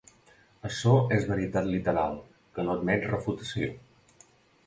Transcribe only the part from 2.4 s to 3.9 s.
que no admet refutació.